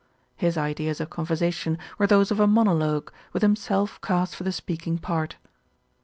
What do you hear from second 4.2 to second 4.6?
for the